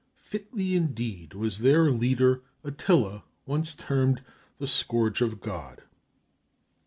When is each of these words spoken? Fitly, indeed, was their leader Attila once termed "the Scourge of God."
Fitly, 0.23 0.75
indeed, 0.75 1.35
was 1.35 1.59
their 1.59 1.91
leader 1.91 2.41
Attila 2.63 3.21
once 3.45 3.75
termed 3.75 4.23
"the 4.57 4.65
Scourge 4.65 5.21
of 5.21 5.39
God." 5.41 5.83